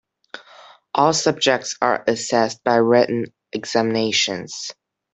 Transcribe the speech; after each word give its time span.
All 0.95 1.13
subjects 1.13 1.75
are 1.79 2.03
assessed 2.07 2.63
by 2.63 2.77
written 2.77 3.31
examinations. 3.53 4.73